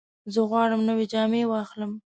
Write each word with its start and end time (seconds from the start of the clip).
زه 0.33 0.39
غواړم 0.49 0.81
نوې 0.89 1.05
جامې 1.11 1.43
واخلم. 1.47 1.91